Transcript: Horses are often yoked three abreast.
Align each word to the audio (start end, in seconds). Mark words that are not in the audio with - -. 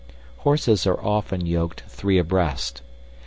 Horses 0.37 0.87
are 0.87 0.99
often 0.99 1.45
yoked 1.45 1.81
three 1.87 2.17
abreast. 2.17 2.81